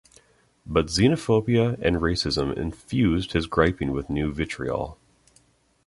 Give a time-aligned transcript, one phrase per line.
[0.65, 4.97] But xenophobia and racism infused his griping with new vitriol.